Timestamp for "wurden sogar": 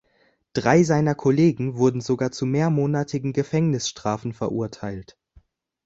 1.77-2.31